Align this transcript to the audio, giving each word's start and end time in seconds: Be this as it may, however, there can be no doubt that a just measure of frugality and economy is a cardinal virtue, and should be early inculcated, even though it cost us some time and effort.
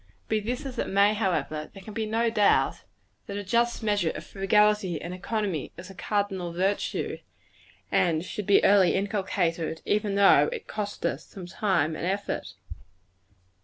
Be 0.27 0.39
this 0.39 0.65
as 0.65 0.79
it 0.79 0.89
may, 0.89 1.13
however, 1.13 1.69
there 1.71 1.83
can 1.83 1.93
be 1.93 2.07
no 2.07 2.31
doubt 2.31 2.85
that 3.27 3.37
a 3.37 3.43
just 3.43 3.83
measure 3.83 4.09
of 4.09 4.25
frugality 4.25 4.99
and 4.99 5.13
economy 5.13 5.71
is 5.77 5.91
a 5.91 5.93
cardinal 5.93 6.51
virtue, 6.51 7.19
and 7.91 8.25
should 8.25 8.47
be 8.47 8.63
early 8.65 8.95
inculcated, 8.95 9.83
even 9.85 10.15
though 10.15 10.49
it 10.51 10.65
cost 10.65 11.05
us 11.05 11.23
some 11.27 11.45
time 11.45 11.95
and 11.95 12.07
effort. 12.07 12.55